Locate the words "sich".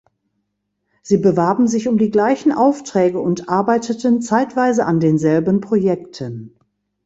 1.67-1.87